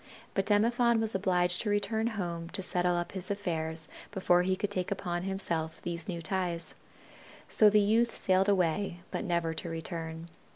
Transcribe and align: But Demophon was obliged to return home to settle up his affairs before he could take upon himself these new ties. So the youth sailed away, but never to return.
But 0.33 0.47
Demophon 0.47 0.99
was 0.99 1.13
obliged 1.13 1.61
to 1.61 1.69
return 1.69 2.07
home 2.17 2.49
to 2.53 2.63
settle 2.63 2.95
up 2.95 3.11
his 3.11 3.29
affairs 3.29 3.87
before 4.09 4.41
he 4.41 4.55
could 4.55 4.71
take 4.71 4.89
upon 4.89 5.21
himself 5.21 5.79
these 5.83 6.07
new 6.09 6.23
ties. 6.23 6.73
So 7.47 7.69
the 7.69 7.79
youth 7.81 8.15
sailed 8.15 8.49
away, 8.49 9.01
but 9.11 9.23
never 9.23 9.53
to 9.53 9.69
return. 9.69 10.29